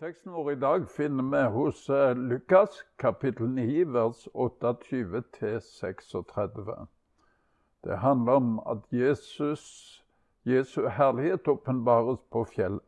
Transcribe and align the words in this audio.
Teksten 0.00 0.32
vår 0.32 0.52
i 0.52 0.54
dag 0.54 0.90
finner 0.90 1.22
vi 1.22 1.42
hos 1.52 1.90
eh, 1.90 2.16
Lukas 2.16 2.70
kapittel 2.96 3.48
9, 3.48 3.84
vers 3.84 4.28
28-36. 4.34 6.86
Det 7.80 7.96
handler 7.96 8.32
om 8.32 8.60
at 8.66 8.92
Jesus, 8.92 10.02
Jesu 10.42 10.88
herlighet 10.88 11.48
åpenbares 11.48 12.18
på 12.30 12.44
fjellet. 12.44 12.84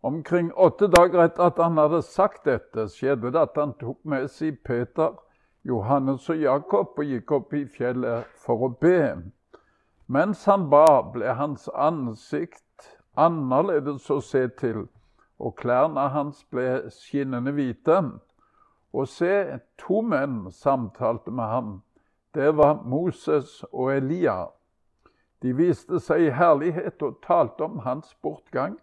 Omkring 0.00 0.52
åtte 0.52 0.86
dager 0.90 1.24
etter 1.28 1.42
at 1.46 1.58
han 1.62 1.78
hadde 1.78 2.02
sagt 2.02 2.44
dette, 2.50 2.88
skjedde 2.90 3.30
det 3.30 3.38
at 3.46 3.54
han 3.54 3.78
tok 3.78 4.02
med 4.02 4.26
seg 4.34 4.58
Peter, 4.66 5.14
Johannes 5.62 6.26
og 6.26 6.42
Jakob 6.42 6.98
og 6.98 7.06
gikk 7.06 7.30
opp 7.38 7.54
i 7.54 7.70
fjellet 7.70 8.26
for 8.34 8.66
å 8.66 8.74
be. 8.82 9.30
Mens 10.10 10.42
han 10.50 10.66
ba, 10.74 11.06
ble 11.14 11.38
hans 11.38 11.70
ansikt 11.70 12.98
annerledes 13.14 14.10
å 14.10 14.18
se 14.18 14.50
til 14.58 14.90
og 15.44 15.56
klærne 15.60 16.08
hans 16.14 16.44
ble 16.48 16.90
skinnende 16.90 17.52
hvite. 17.52 18.00
Og 18.94 19.08
se, 19.10 19.58
to 19.78 20.00
menn 20.00 20.46
samtalte 20.54 21.30
med 21.34 21.50
ham. 21.50 21.72
Det 22.34 22.54
var 22.56 22.80
Moses 22.88 23.60
og 23.72 23.92
Elia. 23.96 24.46
De 25.42 25.52
viste 25.52 26.00
seg 26.00 26.24
i 26.24 26.32
herlighet 26.32 27.02
og 27.04 27.20
talte 27.26 27.66
om 27.66 27.82
hans 27.84 28.14
bortgang, 28.22 28.78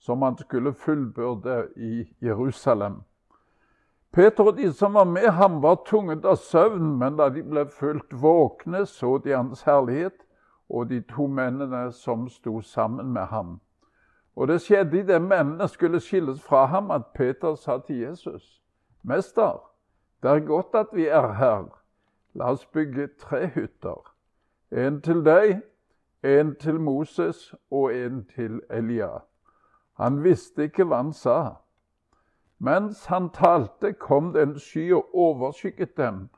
som 0.00 0.22
han 0.22 0.38
skulle 0.40 0.72
fullbyrde 0.72 1.66
i 1.76 2.06
Jerusalem. 2.24 3.02
Peter 4.16 4.48
og 4.48 4.56
de 4.56 4.70
som 4.72 4.94
var 4.96 5.04
med 5.04 5.28
ham, 5.36 5.60
var 5.62 5.82
tunget 5.84 6.24
av 6.24 6.38
søvn, 6.40 6.94
men 6.96 7.18
da 7.18 7.28
de 7.28 7.42
ble 7.44 7.66
fullt 7.68 8.14
våkne, 8.22 8.86
så 8.88 9.18
de 9.18 9.34
hans 9.36 9.66
herlighet 9.68 10.22
og 10.72 10.88
de 10.88 11.02
to 11.10 11.26
mennene 11.28 11.90
som 11.92 12.24
sto 12.32 12.60
sammen 12.64 13.12
med 13.12 13.28
ham. 13.28 13.58
Og 14.36 14.48
det 14.48 14.60
skjedde 14.60 14.98
idet 14.98 15.22
mennene 15.22 15.68
skulle 15.68 16.00
skilles 16.00 16.42
fra 16.42 16.64
ham, 16.64 16.90
at 16.90 17.06
Peter 17.14 17.54
sa 17.54 17.78
til 17.78 17.96
Jesus.: 17.96 18.62
Mester, 19.02 19.70
det 20.22 20.30
er 20.30 20.46
godt 20.46 20.74
at 20.74 20.86
vi 20.92 21.06
er 21.06 21.32
her. 21.32 21.82
La 22.34 22.50
oss 22.50 22.66
bygge 22.66 23.08
tre 23.18 23.46
hytter. 23.46 24.12
En 24.72 25.00
til 25.00 25.24
deg, 25.24 25.62
en 26.22 26.54
til 26.54 26.80
Moses 26.80 27.54
og 27.70 27.94
en 27.94 28.24
til 28.24 28.60
Elia. 28.70 29.08
Han 29.96 30.24
visste 30.24 30.62
ikke 30.62 30.84
hva 30.84 30.96
han 30.96 31.12
sa. 31.12 31.54
Mens 32.58 33.06
han 33.06 33.30
talte, 33.30 33.92
kom 33.92 34.32
det 34.32 34.42
en 34.42 34.58
sky 34.58 34.92
og 34.92 35.14
overskygget 35.14 35.96
dem, 35.96 36.28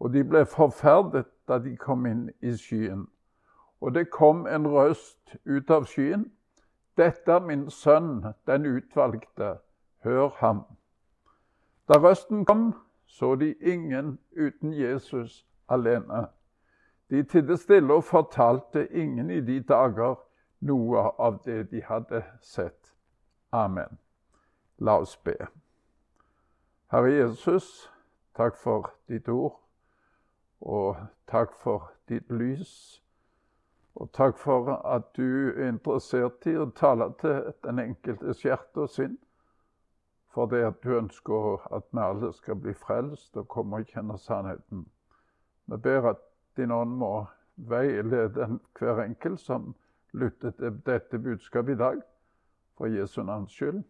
og 0.00 0.12
de 0.12 0.24
ble 0.24 0.46
forferdet 0.46 1.26
da 1.48 1.58
de 1.58 1.76
kom 1.76 2.06
inn 2.06 2.28
i 2.42 2.54
skyen. 2.56 3.06
Og 3.80 3.94
det 3.94 4.10
kom 4.10 4.46
en 4.46 4.66
røst 4.66 5.36
ut 5.46 5.70
av 5.70 5.86
skyen. 5.86 6.28
Dette 6.98 7.32
er 7.32 7.40
min 7.40 7.70
sønn, 7.70 8.24
den 8.46 8.66
utvalgte. 8.66 9.58
Hør 10.04 10.28
ham. 10.40 10.64
Da 11.88 11.98
røsten 11.98 12.44
kom, 12.44 12.74
så 13.06 13.34
de 13.34 13.54
ingen 13.54 14.18
uten 14.36 14.72
Jesus 14.72 15.46
alene. 15.68 16.26
De 17.10 17.22
tidde 17.22 17.56
stille 17.56 17.94
og 17.94 18.04
fortalte 18.04 18.88
ingen 18.92 19.30
i 19.30 19.40
de 19.40 19.60
dager 19.60 20.18
noe 20.60 21.04
av 21.18 21.40
det 21.44 21.70
de 21.70 21.82
hadde 21.82 22.24
sett. 22.42 22.94
Amen. 23.52 23.98
La 24.78 24.98
oss 24.98 25.16
be. 25.16 25.36
Herre 26.92 27.12
Jesus, 27.12 27.90
takk 28.36 28.56
for 28.56 28.92
ditt 29.08 29.28
ord, 29.28 29.56
og 30.60 30.96
takk 31.28 31.54
for 31.62 31.92
ditt 32.08 32.30
lys. 32.30 33.02
Og 33.98 34.12
takk 34.14 34.36
for 34.38 34.70
at 34.86 35.08
du 35.16 35.50
er 35.50 35.72
interessert 35.72 36.46
i 36.46 36.54
å 36.54 36.68
tale 36.78 37.10
til 37.18 37.48
den 37.66 37.80
enkeltes 37.82 38.44
hjerte 38.46 38.84
og 38.84 38.92
sinn. 38.94 39.16
For 40.34 40.46
det 40.46 40.60
at 40.68 40.78
du 40.84 40.92
ønsker 40.98 41.64
at 41.74 41.88
vi 41.90 42.04
alle 42.04 42.30
skal 42.36 42.60
bli 42.62 42.74
frelst 42.78 43.36
og 43.40 43.48
komme 43.50 43.80
og 43.80 43.90
kjenne 43.90 44.18
sannheten. 44.22 44.84
Vi 45.66 45.80
ber 45.82 46.12
at 46.12 46.22
din 46.56 46.70
ånd 46.74 46.94
må 47.00 47.26
veilede 47.56 48.46
hver 48.78 49.02
enkelt 49.02 49.42
som 49.42 49.72
lytter 50.12 50.54
til 50.60 50.78
dette 50.86 51.18
budskapet 51.18 51.74
i 51.74 51.80
dag. 51.82 51.98
For 52.78 52.86
Jesu 52.86 53.22
navns 53.22 53.52
skyld. 53.52 53.82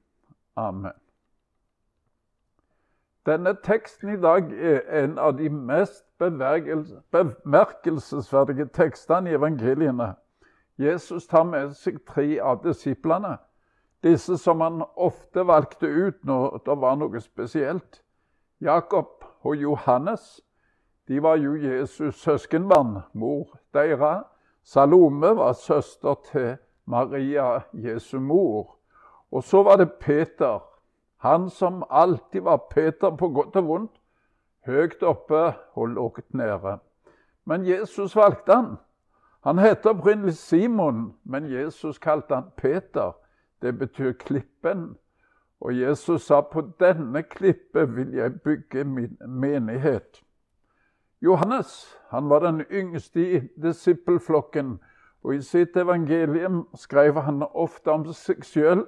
Amen. 0.57 1.08
Denne 3.29 3.53
teksten 3.63 4.15
i 4.15 4.21
dag 4.21 4.53
er 4.53 5.05
en 5.05 5.19
av 5.19 5.37
de 5.37 5.49
mest 5.53 6.05
bemerkelsesverdige 6.19 8.67
tekstene 8.73 9.31
i 9.31 9.35
evangeliene. 9.37 10.15
Jesus 10.79 11.27
tar 11.29 11.43
med 11.45 11.75
seg 11.77 11.99
tre 12.09 12.41
av 12.41 12.63
disiplene, 12.65 13.37
disse 14.03 14.39
som 14.41 14.61
han 14.65 14.83
ofte 14.97 15.45
valgte 15.45 15.87
ut 15.87 16.25
når 16.25 16.63
det 16.65 16.81
var 16.81 16.97
noe 16.97 17.21
spesielt. 17.21 18.01
Jakob 18.65 19.25
og 19.45 19.57
Johannes 19.61 20.41
de 21.09 21.23
var 21.23 21.37
jo 21.37 21.57
Jesus' 21.57 22.25
søskenbarn. 22.25 22.99
Mor 23.13 23.59
deres, 23.75 24.25
Salome, 24.65 25.37
var 25.37 25.53
søster 25.53 26.15
til 26.33 26.57
Maria, 26.87 27.61
Jesu 27.73 28.21
mor. 28.21 28.77
Og 29.31 29.45
så 29.45 29.63
var 29.63 29.77
det 29.77 29.93
Peter, 30.01 30.68
han 31.19 31.51
som 31.51 31.85
alltid 31.91 32.43
var 32.43 32.57
Peter 32.71 33.11
på 33.11 33.29
godt 33.29 33.57
og 33.57 33.67
vondt, 33.67 33.95
høyt 34.67 35.03
oppe 35.03 35.53
og 35.75 35.89
lågt 35.89 36.35
nede. 36.35 36.79
Men 37.45 37.65
Jesus 37.67 38.17
valgte 38.17 38.55
han. 38.55 38.77
Han 39.41 39.59
het 39.59 39.87
opprinnelig 39.87 40.37
Simon, 40.37 41.15
men 41.25 41.51
Jesus 41.51 41.99
kalte 41.99 42.35
han 42.35 42.51
Peter. 42.57 43.13
Det 43.63 43.79
betyr 43.79 44.13
klippen. 44.13 44.97
Og 45.61 45.81
Jesus 45.81 46.23
sa 46.23 46.41
på 46.41 46.63
denne 46.81 47.23
klippet 47.23 47.97
vil 47.97 48.15
jeg 48.15 48.41
bygge 48.45 48.85
min 48.85 49.17
menighet. 49.27 50.23
Johannes 51.21 51.99
han 52.11 52.29
var 52.31 52.39
den 52.39 52.61
yngste 52.71 53.21
i 53.21 53.41
disippelflokken, 53.63 54.79
og 55.25 55.35
i 55.35 55.43
sitt 55.43 55.77
evangelium 55.77 56.69
skrev 56.77 57.21
han 57.21 57.43
ofte 57.43 57.91
om 57.91 58.07
seg 58.15 58.45
sjøl 58.47 58.85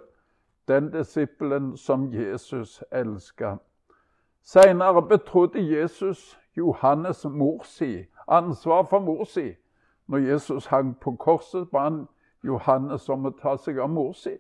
den 0.70 0.92
disippelen 0.92 1.76
som 1.76 2.12
Jesus 2.12 2.82
elska. 2.90 3.56
Seinere 4.42 5.02
betrodde 5.02 5.60
Jesus 5.60 6.38
Johannes 6.56 7.24
mor 7.24 7.62
si 7.64 8.06
ansvar 8.30 8.82
for 8.82 8.98
mor 8.98 9.24
si. 9.24 9.56
Når 10.06 10.18
Jesus 10.18 10.66
hang 10.66 10.96
på 11.00 11.16
korset, 11.16 11.70
ba 11.70 11.78
han 11.78 12.08
Johannes 12.44 13.08
om 13.08 13.26
å 13.26 13.30
ta 13.30 13.56
seg 13.56 13.78
av 13.78 13.90
mor 13.90 14.12
si. 14.12 14.36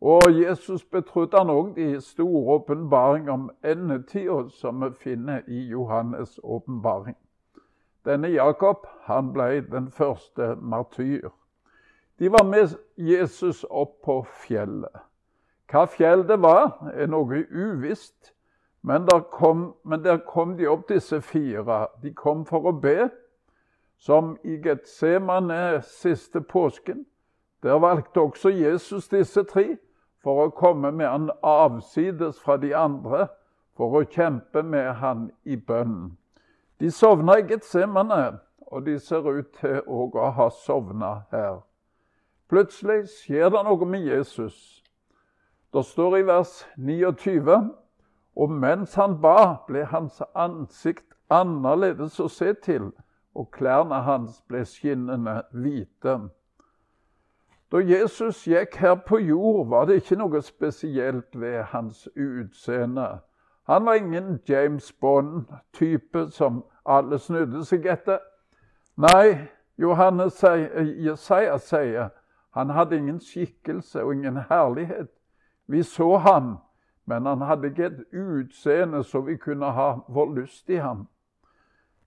Og 0.00 0.32
Jesus 0.32 0.84
betrodde 0.84 1.38
han 1.38 1.50
òg 1.50 1.74
de 1.76 2.00
store 2.00 2.56
åpenbaring 2.56 3.30
om 3.30 3.50
endetida 3.64 4.48
som 4.48 4.82
vi 4.82 4.90
finner 5.00 5.40
i 5.48 5.70
Johannes' 5.72 6.38
åpenbaring. 6.42 7.16
Denne 8.04 8.28
Jakob 8.28 8.86
han 9.08 9.32
ble 9.32 9.60
den 9.60 9.90
første 9.90 10.56
martyr. 10.60 11.30
De 12.18 12.28
var 12.28 12.44
med 12.44 12.76
Jesus 12.96 13.64
opp 13.70 14.02
på 14.04 14.26
fjellet. 14.44 15.00
Hva 15.74 15.88
fjell 15.90 16.20
det 16.28 16.36
var, 16.38 16.76
er 16.94 17.08
noe 17.10 17.40
uvisst. 17.50 18.30
Men 18.86 19.08
der, 19.08 19.24
kom, 19.32 19.72
men 19.82 20.04
der 20.04 20.20
kom 20.22 20.52
de 20.54 20.68
opp, 20.70 20.84
disse 20.88 21.18
fire. 21.20 21.86
De 22.02 22.12
kom 22.14 22.44
for 22.46 22.68
å 22.70 22.72
be, 22.78 23.08
som 23.98 24.36
i 24.46 24.54
Getsemane 24.62 25.80
siste 25.82 26.44
påsken. 26.46 27.00
Der 27.66 27.80
valgte 27.82 28.22
også 28.22 28.52
Jesus 28.54 29.08
disse 29.08 29.42
tre 29.50 29.64
for 30.22 30.44
å 30.44 30.52
komme 30.54 30.92
med 30.94 31.10
han 31.10 31.26
avsides 31.42 32.38
fra 32.38 32.54
de 32.60 32.70
andre, 32.76 33.26
for 33.74 33.98
å 33.98 34.04
kjempe 34.06 34.62
med 34.62 34.92
han 35.02 35.26
i 35.42 35.56
bønnen. 35.56 36.14
De 36.78 36.92
sovna 36.94 37.40
i 37.40 37.48
Getsemane, 37.50 38.38
og 38.70 38.86
de 38.86 38.94
ser 39.02 39.26
ut 39.26 39.50
til 39.58 39.82
å 39.90 40.30
ha 40.38 40.48
sovna 40.54 41.24
her. 41.34 41.64
Plutselig 42.46 43.08
skjer 43.10 43.50
det 43.50 43.66
noe 43.66 43.90
med 43.90 44.06
Jesus. 44.06 44.83
Det 45.74 45.82
står 45.84 46.16
i 46.16 46.26
vers 46.26 46.60
29 46.76 47.56
og 48.36 48.50
mens 48.50 48.94
han 48.94 49.20
ba, 49.22 49.56
ble 49.66 49.84
hans 49.90 50.22
ansikt 50.34 51.14
annerledes 51.30 52.18
å 52.20 52.28
se 52.28 52.52
til, 52.62 52.90
og 53.34 53.50
klærne 53.54 54.02
hans 54.06 54.40
ble 54.48 54.64
skinnende 54.66 55.40
hvite. 55.54 56.16
Da 57.72 57.80
Jesus 57.82 58.44
gikk 58.46 58.76
her 58.78 58.94
på 59.06 59.18
jord, 59.18 59.68
var 59.70 59.86
det 59.86 60.02
ikke 60.02 60.18
noe 60.18 60.42
spesielt 60.42 61.34
ved 61.34 61.62
hans 61.72 62.06
utseende. 62.14 63.08
Han 63.66 63.86
var 63.86 63.98
ingen 63.98 64.38
James 64.48 64.92
Bond-type 64.92 66.28
som 66.30 66.62
alle 66.84 67.18
snudde 67.18 67.64
seg 67.64 67.86
etter. 67.90 68.20
Nei, 69.00 69.48
Johannes 69.80 70.38
Jesaja 71.02 71.58
sier 71.58 72.12
han 72.54 72.70
hadde 72.70 72.98
ingen 72.98 73.18
skikkelse 73.18 74.04
og 74.04 74.14
ingen 74.14 74.36
herlighet. 74.50 75.10
Vi 75.66 75.82
så 75.82 76.16
ham, 76.16 76.56
men 77.04 77.26
han 77.26 77.40
hadde 77.40 77.68
ikke 77.68 77.86
et 77.86 78.04
utseende 78.12 79.02
så 79.04 79.20
vi 79.20 79.36
kunne 79.36 79.72
ha 79.72 79.90
vår 80.08 80.34
lyst 80.34 80.70
i 80.70 80.76
ham. 80.76 81.06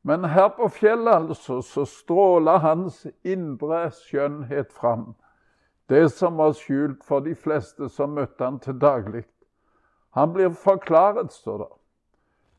Men 0.02 0.24
her 0.24 0.50
på 0.50 0.70
fjellet 0.70 1.16
altså, 1.16 1.62
så 1.62 1.86
stråla 1.86 2.58
hans 2.58 3.08
indre 3.24 3.90
skjønnhet 3.92 4.72
fram. 4.74 5.16
Det 5.90 6.12
som 6.12 6.38
var 6.38 6.54
skjult 6.56 7.04
for 7.04 7.20
de 7.20 7.36
fleste 7.36 7.90
som 7.90 8.16
møtte 8.16 8.44
han 8.44 8.60
til 8.60 8.80
daglig. 8.80 9.26
Han 10.16 10.34
blir 10.34 10.50
forklaret, 10.50 11.32
står 11.32 11.58
det. 11.58 11.74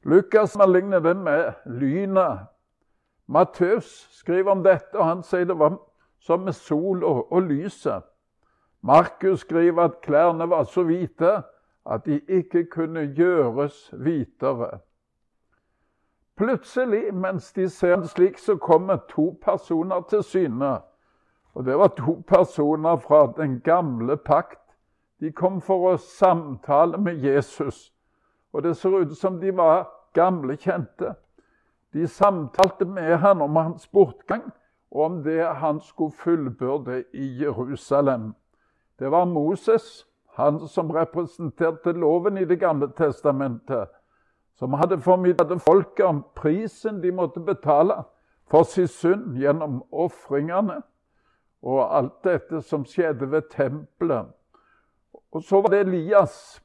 Lukas 0.04 0.56
ligner 0.68 1.00
det 1.00 1.16
med 1.16 1.52
lynet. 1.64 2.46
Matteus 3.26 4.08
skriver 4.10 4.50
om 4.50 4.62
dette, 4.62 4.98
og 4.98 5.04
han 5.04 5.22
sier 5.22 5.44
det 5.44 5.58
var 5.58 5.76
som 6.20 6.44
med 6.44 6.52
sol 6.52 7.04
og, 7.04 7.32
og 7.32 7.42
lyset. 7.42 8.04
Markus 8.80 9.40
skriver 9.40 9.82
at 9.82 10.00
klærne 10.02 10.50
var 10.50 10.62
så 10.64 10.82
hvite 10.82 11.42
at 11.86 12.06
de 12.06 12.20
ikke 12.28 12.64
kunne 12.64 13.14
gjøres 13.14 13.90
hvitere. 13.92 14.78
Plutselig, 16.36 17.14
mens 17.14 17.52
de 17.52 17.68
ser 17.68 17.96
den 17.96 18.06
slik, 18.06 18.38
så 18.38 18.56
kommer 18.56 18.96
to 19.08 19.38
personer 19.42 20.00
til 20.00 20.22
syne. 20.22 20.78
Og 21.54 21.64
Det 21.64 21.78
var 21.78 21.88
to 21.88 22.22
personer 22.26 22.96
fra 22.96 23.32
den 23.36 23.60
gamle 23.60 24.16
pakt. 24.16 24.60
De 25.20 25.32
kom 25.32 25.60
for 25.60 25.92
å 25.92 25.96
samtale 25.96 26.98
med 26.98 27.18
Jesus. 27.18 27.92
Og 28.52 28.62
det 28.62 28.76
ser 28.76 28.88
ut 28.88 29.16
som 29.16 29.40
de 29.40 29.56
var 29.56 29.88
gamle 30.14 30.56
kjente. 30.56 31.14
De 31.92 32.06
samtalte 32.06 32.84
med 32.84 33.16
han 33.16 33.42
om 33.42 33.56
hans 33.56 33.88
bortgang 33.88 34.52
og 34.90 35.04
om 35.04 35.22
det 35.22 35.42
han 35.44 35.80
skulle 35.80 36.12
fullbyrde 36.12 37.04
i 37.12 37.42
Jerusalem. 37.42 38.34
Det 38.98 39.10
var 39.10 39.24
Moses, 39.24 40.06
han 40.26 40.68
som 40.68 40.90
representerte 40.90 41.92
loven 41.92 42.38
i 42.38 42.44
Det 42.44 42.60
gamle 42.60 42.88
testamentet, 42.96 43.88
som 44.58 44.72
hadde 44.72 45.00
formidlet 45.00 45.62
folket 45.62 46.06
om 46.06 46.24
prisen 46.34 47.02
de 47.02 47.12
måtte 47.12 47.40
betale 47.40 48.02
for 48.50 48.62
sin 48.62 48.88
synd 48.88 49.36
gjennom 49.38 49.82
ofringene 49.92 50.82
og 51.62 51.96
alt 51.96 52.24
dette 52.24 52.62
som 52.62 52.84
skjedde 52.86 53.30
ved 53.30 53.50
tempelet. 53.50 54.26
Og 55.32 55.42
så 55.42 55.60
var 55.60 55.70
det 55.70 55.80
Elias, 55.80 56.62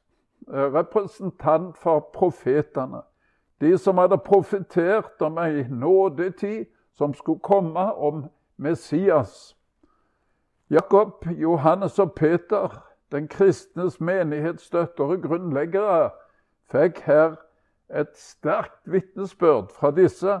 eh, 0.48 0.74
representant 0.74 1.76
for 1.78 2.00
profetene. 2.14 3.02
De 3.60 3.78
som 3.78 3.98
hadde 3.98 4.18
profetert 4.18 5.22
om 5.22 5.38
ei 5.38 5.66
nådetid 5.68 6.66
som 6.94 7.14
skulle 7.14 7.40
komme, 7.40 7.92
om 7.94 8.24
Messias. 8.56 9.56
Jakob, 10.74 11.26
Johannes 11.30 11.98
og 11.98 12.12
Peter, 12.12 12.84
den 13.12 13.28
kristnes 13.28 14.00
menighetsstøtter 14.00 15.04
og 15.04 15.20
grunnleggere, 15.22 16.08
fikk 16.72 16.98
her 17.06 17.36
et 17.94 18.10
sterkt 18.18 18.80
vitnesbyrd 18.90 19.68
fra 19.70 19.92
disse 19.94 20.40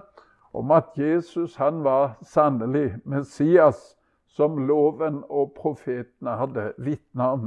om 0.54 0.72
at 0.74 0.90
Jesus 0.98 1.54
han 1.60 1.84
var 1.84 2.16
sannelig 2.26 2.96
Messias, 3.04 3.78
som 4.26 4.58
loven 4.66 5.20
og 5.28 5.54
profetene 5.60 6.34
hadde 6.40 6.66
vitna 6.78 7.30
om. 7.36 7.46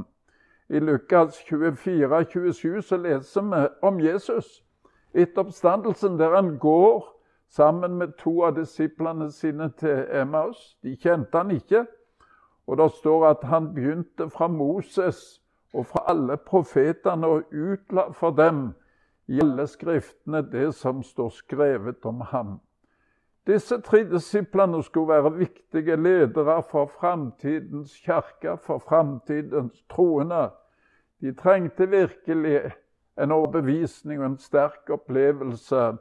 I 0.68 0.80
Lukas 0.80 1.42
24, 1.44 2.24
27 2.24 2.82
så 2.82 2.96
leser 2.96 3.50
vi 3.52 3.66
om 3.82 4.00
Jesus 4.00 4.64
etter 5.12 5.44
oppstandelsen, 5.44 6.16
der 6.18 6.36
han 6.40 6.56
går 6.58 7.04
sammen 7.52 8.00
med 8.00 8.16
to 8.24 8.38
av 8.48 8.56
disiplene 8.56 9.28
sine 9.32 9.68
til 9.76 10.06
Emmaus. 10.22 10.78
De 10.82 10.96
kjente 10.96 11.36
han 11.36 11.52
ikke. 11.52 11.84
Og 12.68 12.76
det 12.76 12.90
står 12.92 13.26
at 13.26 13.44
han 13.48 13.72
begynte 13.74 14.28
fra 14.30 14.48
Moses 14.48 15.40
og 15.72 15.86
fra 15.86 16.04
alle 16.08 16.36
profetene 16.36 17.26
og 17.26 17.52
utla 17.52 18.10
for 18.12 18.30
dem 18.36 18.74
i 19.28 19.40
alle 19.40 19.66
skriftene 19.66 20.42
det 20.52 20.74
som 20.76 21.02
står 21.02 21.28
skrevet 21.28 22.04
om 22.04 22.20
ham. 22.20 22.58
Disse 23.48 23.80
tre 23.80 24.02
disiplene 24.04 24.82
skulle 24.84 25.08
være 25.08 25.32
viktige 25.38 25.96
ledere 25.96 26.62
for 26.62 26.90
framtidens 27.00 27.96
kirke, 28.04 28.56
for 28.56 28.78
framtidens 28.78 29.84
troende. 29.90 30.50
De 31.20 31.32
trengte 31.34 31.88
virkelig 31.88 32.60
en 33.18 33.32
overbevisning 33.32 34.20
og 34.20 34.26
en 34.26 34.38
sterk 34.38 34.90
opplevelse 34.90 35.96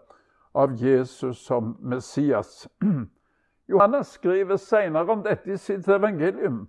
av 0.55 0.75
Jesus 0.75 1.37
som 1.37 1.77
Messias. 1.79 2.67
Johannes 3.69 4.07
skriver 4.07 4.55
senere 4.55 5.11
om 5.11 5.23
dette 5.23 5.51
i 5.51 5.57
sitt 5.57 5.87
evangelium. 5.87 6.67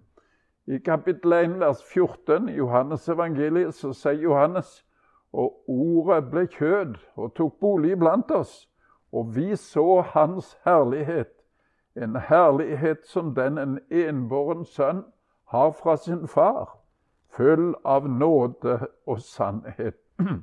I 0.67 0.79
kapittel 0.79 1.33
1, 1.33 1.61
vers 1.61 1.83
14 1.95 2.49
i 2.49 2.57
Johannes 2.59 3.09
evangeliet 3.09 3.75
så 3.75 3.93
sier 3.95 4.19
Johannes 4.23 4.85
og 5.33 5.63
ordet 5.69 6.31
ble 6.31 6.47
kjød 6.47 6.97
og 7.17 7.35
tok 7.37 7.61
bolig 7.61 7.99
blant 7.99 8.31
oss, 8.35 8.67
og 9.13 9.37
vi 9.37 9.57
så 9.57 10.01
hans 10.15 10.57
herlighet, 10.65 11.33
en 11.95 12.17
herlighet 12.17 13.07
som 13.07 13.35
den 13.35 13.59
en 13.59 13.79
enbåren 13.91 14.65
sønn 14.65 15.05
har 15.55 15.71
fra 15.71 15.97
sin 15.97 16.27
far, 16.29 16.79
full 17.31 17.75
av 17.85 18.09
nåde 18.11 18.81
og 19.07 19.21
sannhet. 19.21 19.97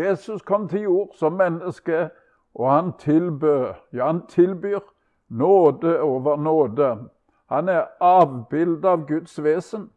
Jesus 0.00 0.42
kom 0.42 0.68
til 0.68 0.80
jord 0.80 1.14
som 1.14 1.32
menneske, 1.32 2.10
og 2.54 2.72
han 2.72 2.92
tilbød, 2.98 3.74
ja, 3.92 4.06
han 4.06 4.26
tilbyr 4.26 4.80
nåde 5.28 6.00
over 6.02 6.36
nåde. 6.36 7.08
Han 7.46 7.68
er 7.68 7.86
avbildet 8.00 8.84
av 8.84 9.06
Guds 9.06 9.38
vesen. 9.42 9.90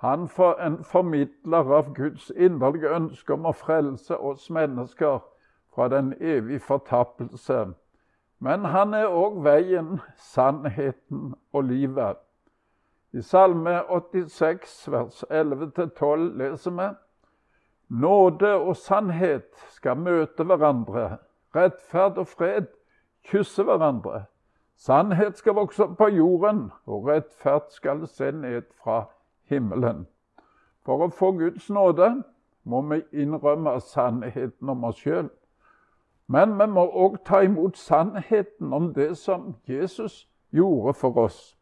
Han 0.00 0.28
er 0.38 0.66
en 0.66 0.84
formidler 0.84 1.72
av 1.72 1.94
Guds 1.94 2.30
inderlige 2.36 2.90
ønske 2.96 3.32
om 3.32 3.46
å 3.46 3.52
frelse 3.52 4.16
oss 4.16 4.50
mennesker 4.50 5.22
fra 5.74 5.88
den 5.88 6.12
evige 6.20 6.60
fortappelse. 6.60 7.66
Men 8.38 8.64
han 8.64 8.94
er 8.94 9.08
òg 9.08 9.40
veien, 9.44 10.00
sannheten 10.16 11.34
og 11.52 11.64
livet. 11.64 12.20
I 13.12 13.22
Salme 13.22 13.80
86, 13.88 14.88
vers 14.92 15.24
11-12 15.30 16.28
leser 16.38 16.70
vi 16.70 16.90
Nåde 17.88 18.54
og 18.56 18.76
sannhet 18.76 19.66
skal 19.70 19.96
møte 19.96 20.44
hverandre. 20.44 21.18
Rettferd 21.54 22.18
og 22.18 22.28
fred 22.28 22.66
kysse 23.24 23.62
hverandre. 23.62 24.24
Sannhet 24.76 25.38
skal 25.38 25.54
vokse 25.54 25.84
opp 25.84 25.98
på 25.98 26.08
jorden, 26.08 26.72
og 26.86 27.06
rettferd 27.06 27.70
skal 27.70 28.06
se 28.06 28.30
ned 28.32 28.62
fra 28.82 29.04
himmelen. 29.48 30.06
For 30.84 31.06
å 31.06 31.08
få 31.08 31.32
Guds 31.38 31.70
nåde 31.70 32.10
må 32.64 32.80
vi 32.90 33.02
innrømme 33.12 33.78
sannheten 33.80 34.68
om 34.68 34.84
oss 34.84 35.00
sjøl. 35.00 35.30
Men 36.26 36.56
vi 36.58 36.66
må 36.66 36.86
òg 36.88 37.20
ta 37.24 37.42
imot 37.44 37.76
sannheten 37.76 38.72
om 38.72 38.92
det 38.94 39.16
som 39.20 39.54
Jesus 39.68 40.28
gjorde 40.52 40.94
for 40.94 41.16
oss. 41.18 41.56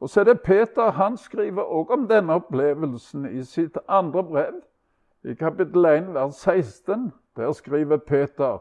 Og 0.00 0.10
så 0.10 0.20
er 0.20 0.24
det 0.24 0.42
Peter. 0.42 0.90
Han 0.90 1.16
skriver 1.16 1.62
òg 1.62 1.90
om 1.90 2.08
denne 2.08 2.34
opplevelsen 2.34 3.26
i 3.30 3.44
sitt 3.46 3.78
andre 3.88 4.24
brev. 4.24 4.60
I 5.24 5.34
kapittel 5.34 5.84
1, 5.86 6.14
vers 6.14 6.34
16, 6.34 7.12
der 7.36 7.52
skriver 7.52 7.96
Peter 7.96 8.58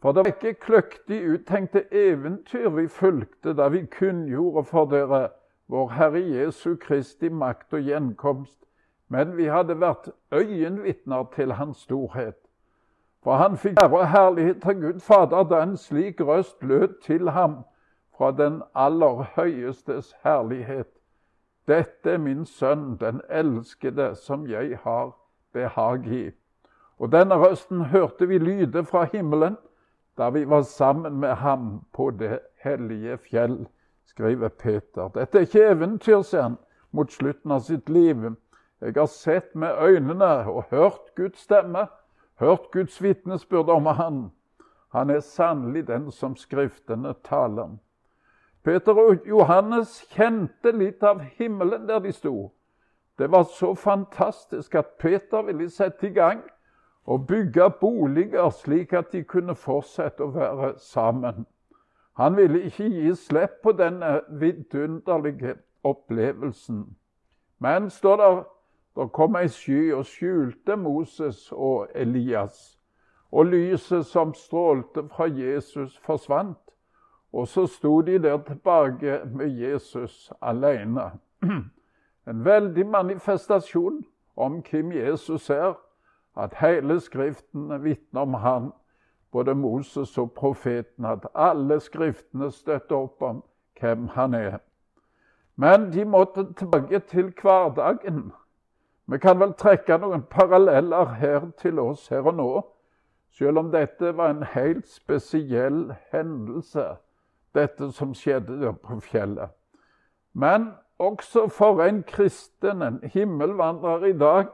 For 0.00 0.12
det 0.12 0.24
var 0.24 0.32
ikke 0.32 0.54
kløktig 0.54 1.20
uttenkte 1.28 1.84
eventyr 1.92 2.68
vi 2.68 2.88
fulgte 2.88 3.52
da 3.54 3.68
vi 3.68 3.84
kunngjorde 3.86 4.64
for 4.64 4.88
dere 4.88 5.28
vår 5.68 5.90
Herre 5.92 6.22
Jesu 6.24 6.76
Kristi 6.80 7.28
makt 7.28 7.74
og 7.76 7.84
gjenkomst, 7.84 8.58
men 9.08 9.36
vi 9.36 9.50
hadde 9.52 9.76
vært 9.80 10.08
øyenvitner 10.32 11.28
til 11.34 11.52
Hans 11.52 11.84
storhet. 11.84 12.38
For 13.22 13.36
han 13.36 13.58
fikk 13.60 13.82
ære 13.82 13.98
og 13.98 14.08
herlighet 14.08 14.64
av 14.64 14.80
Gud 14.80 15.00
Fader 15.04 15.44
da 15.44 15.62
en 15.62 15.76
slik 15.76 16.20
røst 16.24 16.62
lød 16.64 16.96
til 17.04 17.30
ham 17.36 17.60
fra 18.16 18.30
den 18.32 18.62
aller 18.74 19.26
høyestes 19.36 20.14
herlighet. 20.24 20.88
Dette 21.68 22.10
er 22.10 22.18
min 22.18 22.46
sønn, 22.46 22.96
den 23.00 23.20
elskede, 23.28 24.14
som 24.16 24.46
jeg 24.48 24.78
har 24.82 25.12
behag 25.52 26.06
i. 26.08 26.30
Og 26.98 27.12
denne 27.12 27.36
røsten 27.36 27.84
hørte 27.92 28.28
vi 28.28 28.38
lyde 28.38 28.84
fra 28.84 29.04
himmelen 29.12 29.56
da 30.20 30.30
vi 30.30 30.44
var 30.44 30.62
sammen 30.62 31.20
med 31.20 31.34
ham 31.34 31.84
på 31.92 32.10
det 32.10 32.38
hellige 32.60 33.18
fjell, 33.18 33.68
skriver 34.04 34.48
Peter. 34.48 35.08
Dette 35.08 35.38
er 35.38 35.46
ikke 35.46 35.62
eventyr, 35.72 36.20
sier 36.20 36.42
han 36.42 36.58
mot 36.92 37.12
slutten 37.12 37.54
av 37.56 37.62
sitt 37.64 37.88
liv. 37.88 38.26
Jeg 38.84 38.98
har 38.98 39.08
sett 39.08 39.54
med 39.56 39.80
øynene 39.80 40.28
og 40.44 40.68
hørt 40.74 41.14
Guds 41.16 41.40
stemme, 41.40 41.86
hørt 42.36 42.68
Guds 42.72 43.00
vitnesbyrd 43.02 43.72
om 43.72 43.86
han. 43.86 44.20
Han 44.92 45.10
er 45.10 45.24
sannelig 45.24 45.86
den 45.88 46.10
som 46.12 46.36
Skriftene 46.36 47.14
taler 47.24 47.62
om. 47.62 47.78
Peter 48.64 48.92
og 48.92 49.24
Johannes 49.24 50.02
kjente 50.12 50.76
litt 50.76 51.02
av 51.02 51.24
himmelen 51.38 51.88
der 51.88 52.04
de 52.04 52.12
sto. 52.12 52.52
Det 53.18 53.30
var 53.32 53.48
så 53.48 53.72
fantastisk 53.74 54.74
at 54.74 54.98
Peter 55.00 55.42
ville 55.48 55.70
sette 55.70 56.08
i 56.08 56.12
gang 56.12 56.44
og 57.06 57.26
bygge 57.26 57.70
boliger 57.80 58.50
slik 58.50 58.92
at 58.92 59.12
de 59.12 59.24
kunne 59.24 59.54
fortsette 59.54 60.24
å 60.24 60.32
være 60.34 60.74
sammen. 60.78 61.46
Han 62.20 62.36
ville 62.36 62.62
ikke 62.68 62.88
gi 62.90 63.14
slipp 63.16 63.62
på 63.62 63.72
denne 63.72 64.20
vidunderlige 64.28 65.54
opplevelsen. 65.84 66.96
Men, 67.58 67.90
står 67.90 68.16
der, 68.16 68.42
der 68.96 69.06
kom 69.06 69.36
ei 69.36 69.48
sky 69.48 69.92
og 69.94 70.04
skjulte 70.06 70.76
Moses 70.76 71.52
og 71.52 71.88
Elias. 71.94 72.78
Og 73.32 73.46
lyset 73.46 74.06
som 74.06 74.34
strålte 74.34 75.06
fra 75.08 75.28
Jesus, 75.30 75.98
forsvant. 75.98 76.58
Og 77.32 77.48
så 77.48 77.66
sto 77.66 78.00
de 78.00 78.18
der 78.18 78.38
tilbake 78.42 79.20
med 79.24 79.48
Jesus 79.48 80.32
alene. 80.42 81.10
En 82.28 82.44
veldig 82.44 82.86
manifestasjon 82.86 84.04
om 84.36 84.62
hvem 84.70 84.92
Jesus 84.92 85.50
er, 85.50 85.72
at 86.36 86.54
hele 86.60 87.00
Skriften 87.00 87.84
vitner 87.84 88.20
om 88.20 88.34
han, 88.34 88.72
både 89.32 89.54
Moses 89.54 90.18
og 90.18 90.32
profeten, 90.32 91.04
at 91.04 91.26
alle 91.34 91.80
Skriftene 91.80 92.50
støtter 92.50 92.96
opp 92.96 93.22
om 93.22 93.42
hvem 93.80 94.08
han 94.08 94.34
er. 94.34 94.58
Men 95.56 95.92
de 95.92 96.04
måtte 96.04 96.52
tilbake 96.52 96.98
til 96.98 97.32
hverdagen. 97.42 98.32
Vi 99.06 99.18
kan 99.18 99.40
vel 99.40 99.52
trekke 99.58 99.98
noen 99.98 100.22
paralleller 100.30 101.16
her 101.18 101.50
til 101.58 101.78
oss 101.78 102.08
her 102.08 102.26
og 102.30 102.34
nå, 102.34 102.50
selv 103.30 103.58
om 103.58 103.70
dette 103.72 104.16
var 104.16 104.30
en 104.30 104.44
helt 104.54 104.88
spesiell 104.88 105.94
hendelse, 106.12 106.84
dette 107.54 107.90
som 107.92 108.14
skjedde 108.14 108.60
der 108.60 108.72
på 108.72 109.00
fjellet. 109.00 109.50
Men 110.32 110.70
også 110.98 111.48
for 111.48 111.82
en 111.82 112.02
kristen, 112.02 112.82
en 112.82 113.00
himmelvandrer 113.02 114.04
i 114.04 114.12
dag, 114.18 114.46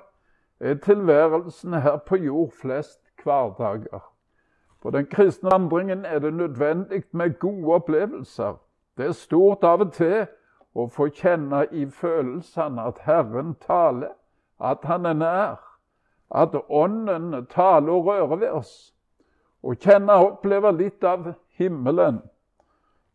er 0.61 0.75
tilværelsen 0.75 1.73
her 1.73 1.97
på 1.97 2.17
jord 2.17 2.53
flest 2.61 3.01
hverdager. 3.23 4.13
For 4.83 4.91
den 4.91 5.07
kristne 5.07 5.51
vandringen 5.51 6.05
er 6.05 6.19
det 6.19 6.35
nødvendig 6.35 7.03
med 7.13 7.39
gode 7.39 7.75
opplevelser. 7.75 8.55
Det 8.97 9.07
er 9.07 9.13
stort 9.13 9.65
av 9.65 9.81
og 9.81 9.93
til 9.93 10.27
å 10.77 10.87
få 10.93 11.09
kjenne 11.09 11.65
i 11.73 11.87
følelsene 11.91 12.83
at 12.83 13.01
Herren 13.05 13.55
taler, 13.61 14.13
at 14.61 14.85
Han 14.85 15.07
er 15.07 15.13
nær, 15.13 15.57
at 16.31 16.55
Ånden 16.69 17.47
taler 17.47 17.93
og 17.93 18.07
rører 18.07 18.37
ved 18.37 18.51
oss. 18.51 18.95
Å 19.63 19.75
kjenne 19.75 20.13
og 20.13 20.31
oppleve 20.31 20.73
litt 20.73 21.05
av 21.05 21.33
himmelen. 21.59 22.23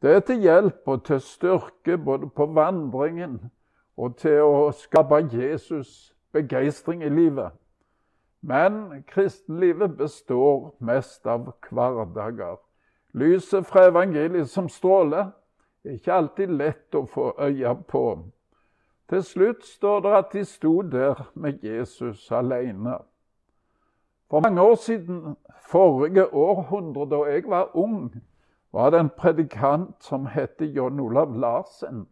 Det 0.02 0.16
er 0.16 0.20
til 0.20 0.42
hjelp 0.42 0.88
og 0.88 1.04
til 1.06 1.22
styrke 1.22 1.98
både 1.98 2.30
på 2.30 2.46
vandringen 2.46 3.52
og 3.98 4.18
til 4.18 4.42
å 4.42 4.72
skape 4.74 5.22
Jesus 5.32 6.12
begeistring 6.32 7.04
i 7.04 7.10
livet. 7.10 7.52
Men 8.42 9.04
kristenlivet 9.08 9.98
består 9.98 10.76
mest 10.80 11.28
av 11.28 11.54
hverdager. 11.70 12.58
Lyset 13.14 13.68
fra 13.68 13.88
evangeliet 13.88 14.50
som 14.50 14.70
stråler, 14.70 15.32
er 15.86 15.98
ikke 15.98 16.14
alltid 16.14 16.54
lett 16.58 16.96
å 16.96 17.06
få 17.10 17.34
øye 17.42 17.76
på. 17.90 18.06
Til 19.10 19.24
slutt 19.24 19.66
står 19.66 20.00
det 20.06 20.12
at 20.18 20.34
de 20.34 20.44
sto 20.46 20.82
der 20.82 21.32
med 21.34 21.64
Jesus 21.64 22.32
alene. 22.32 22.98
For 24.30 24.40
mange 24.40 24.62
år 24.62 24.76
siden, 24.76 25.36
forrige 25.68 26.34
århundre, 26.34 27.10
da 27.12 27.26
jeg 27.28 27.44
var 27.48 27.76
ung, 27.76 28.14
var 28.72 28.90
det 28.90 29.00
en 29.00 29.10
predikant 29.18 29.96
som 30.00 30.26
het 30.26 30.62
John 30.62 31.00
Olav 31.00 31.36
Larsen. 31.36 32.08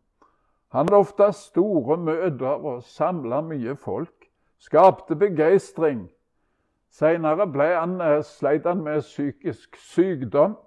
Han 0.69 0.85
hadde 0.85 1.01
ofte 1.01 1.31
store 1.33 1.97
møter 1.97 2.65
og 2.69 2.83
samla 2.83 3.41
mye 3.41 3.75
folk. 3.75 4.29
Skapte 4.59 5.15
begeistring. 5.15 6.09
Seinere 6.89 7.47
han 7.79 8.23
sleit 8.23 8.65
han 8.65 8.83
med 8.83 9.01
psykisk 9.01 9.75
sykdom. 9.75 10.57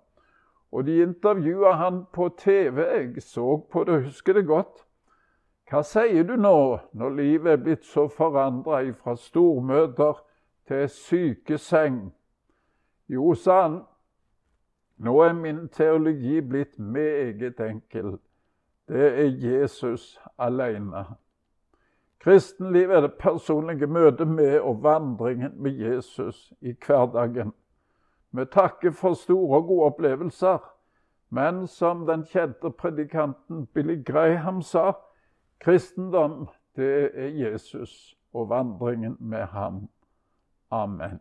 Og 0.73 0.87
de 0.87 1.02
intervjua 1.02 1.73
han 1.73 2.06
på 2.12 2.28
TV. 2.38 2.78
Jeg 2.80 3.23
så 3.23 3.56
på 3.71 3.85
det, 3.85 4.04
husker 4.04 4.32
det 4.32 4.47
godt. 4.47 4.87
Hva 5.71 5.82
sier 5.82 6.25
du 6.25 6.35
nå, 6.37 6.78
når 6.92 7.14
livet 7.16 7.52
er 7.52 7.62
blitt 7.62 7.85
så 7.85 8.09
forandra 8.09 8.82
fra 8.92 9.14
stormøter 9.16 10.18
til 10.68 10.88
sykeseng? 10.88 12.12
Jo, 13.09 13.35
sa 13.35 13.62
han, 13.62 13.78
nå 14.99 15.14
er 15.21 15.32
min 15.32 15.68
teologi 15.68 16.40
blitt 16.40 16.78
meget 16.78 17.61
enkel. 17.61 18.18
Det 18.89 19.07
er 19.21 19.29
Jesus 19.41 20.21
alene. 20.39 21.05
Kristenliv 22.23 22.91
er 22.91 23.01
det 23.01 23.15
personlige 23.19 23.87
møtet 23.87 24.29
med 24.29 24.61
og 24.61 24.83
vandringen 24.83 25.53
med 25.62 25.71
Jesus 25.71 26.53
i 26.61 26.75
hverdagen. 26.87 27.53
Vi 28.33 28.45
takker 28.45 28.91
for 28.91 29.15
store 29.15 29.57
og 29.57 29.67
gode 29.67 29.87
opplevelser, 29.87 30.59
men 31.31 31.67
som 31.67 32.07
den 32.07 32.25
kjente 32.25 32.71
predikanten 32.71 33.67
Billy 33.67 34.05
Graham 34.05 34.62
sa, 34.62 34.93
kristendom, 35.61 36.49
det 36.77 37.11
er 37.15 37.29
Jesus 37.29 38.17
og 38.33 38.49
vandringen 38.49 39.17
med 39.21 39.47
ham. 39.47 39.89
Amen. 40.71 41.21